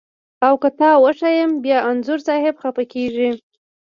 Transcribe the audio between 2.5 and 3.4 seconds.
خپه کږي.